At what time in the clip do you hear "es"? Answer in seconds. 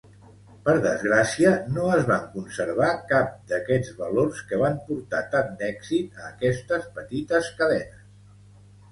1.97-2.05